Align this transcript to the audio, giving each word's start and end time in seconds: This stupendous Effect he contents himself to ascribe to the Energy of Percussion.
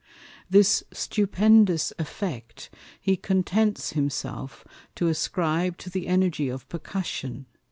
This 0.49 0.83
stupendous 0.91 1.93
Effect 1.99 2.71
he 2.99 3.15
contents 3.15 3.91
himself 3.91 4.65
to 4.95 5.05
ascribe 5.09 5.77
to 5.77 5.91
the 5.91 6.07
Energy 6.07 6.49
of 6.49 6.67
Percussion. 6.69 7.45